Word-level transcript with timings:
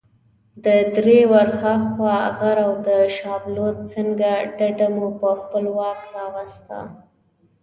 له 0.63 0.75
درې 0.95 1.19
ورهاخوا 1.33 2.17
غر 2.37 2.57
او 2.65 2.73
د 2.87 2.89
شابلوط 3.17 3.77
ځنګله 3.91 4.35
ډډه 4.57 4.87
مو 4.95 5.07
په 5.19 5.29
خپل 5.41 5.63
واک 5.77 6.01
راوسته. 6.15 6.77